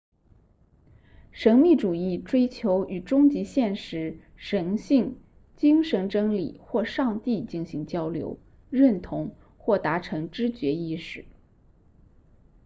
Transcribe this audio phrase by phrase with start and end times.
[1.31, 5.19] 神秘主义追求与终极现实神性
[5.55, 8.39] 精神真理或上帝进行交流
[8.71, 11.25] 认同或达成知觉意识